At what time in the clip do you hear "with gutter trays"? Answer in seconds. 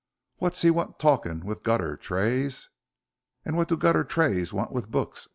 1.45-2.69